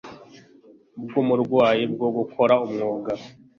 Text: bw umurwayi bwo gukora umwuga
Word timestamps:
bw 1.03 1.11
umurwayi 1.21 1.83
bwo 1.93 2.09
gukora 2.17 2.53
umwuga 2.65 3.11